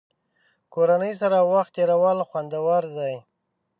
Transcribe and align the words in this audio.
کورنۍ 0.73 1.11
سره 1.21 1.37
وخت 1.53 1.71
تېرول 1.77 2.17
خوندور 2.29 2.83
دي. 2.97 3.15